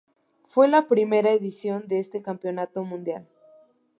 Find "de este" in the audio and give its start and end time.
1.87-2.23